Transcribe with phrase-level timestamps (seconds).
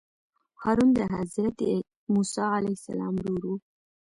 [0.61, 1.57] هارون د حضرت
[2.13, 3.55] موسی علیه السلام ورور وو.